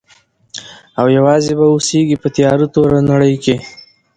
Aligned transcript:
او 0.99 1.05
یوازي 1.17 1.53
به 1.59 1.65
اوسیږي 1.71 2.17
په 2.21 2.27
تیاره 2.35 2.65
توره 2.73 2.99
نړۍ 3.11 3.33
کي. 3.43 3.55